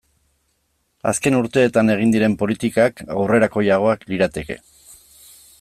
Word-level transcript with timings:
Azken 1.11 1.37
urteetan 1.41 1.93
egin 1.97 2.15
diren 2.17 2.37
politikak 2.41 3.05
aurrerakoiagoak 3.19 4.11
lirateke. 4.15 4.63